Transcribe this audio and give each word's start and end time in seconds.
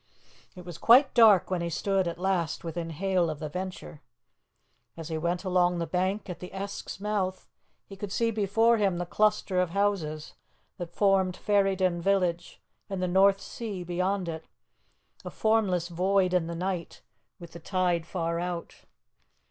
It 0.55 0.65
was 0.65 0.79
quite 0.79 1.13
dark 1.13 1.51
when 1.51 1.61
he 1.61 1.69
stood 1.69 2.07
at 2.07 2.17
last 2.17 2.63
within 2.63 2.89
hail 2.89 3.29
of 3.29 3.37
the 3.37 3.49
Venture. 3.49 4.01
As 4.97 5.09
he 5.09 5.17
went 5.19 5.43
along 5.43 5.77
the 5.77 5.85
bank 5.85 6.27
at 6.27 6.39
the 6.39 6.51
Esk's 6.51 6.99
mouth, 6.99 7.47
he 7.85 7.95
could 7.95 8.11
see 8.11 8.31
before 8.31 8.77
him 8.77 8.97
the 8.97 9.05
cluster 9.05 9.59
of 9.61 9.69
houses 9.69 10.33
that 10.79 10.95
formed 10.95 11.37
Ferryden 11.37 12.01
village, 12.01 12.59
and 12.89 12.99
the 12.99 13.07
North 13.07 13.39
Sea 13.41 13.83
beyond 13.83 14.27
it, 14.27 14.43
a 15.23 15.29
formless 15.29 15.87
void 15.87 16.33
in 16.33 16.47
the 16.47 16.55
night, 16.55 17.03
with 17.37 17.51
the 17.51 17.59
tide 17.59 18.07
far 18.07 18.39
out. 18.39 18.85